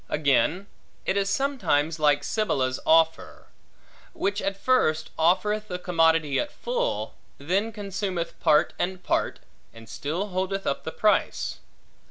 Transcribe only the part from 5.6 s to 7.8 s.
the commodity at full, then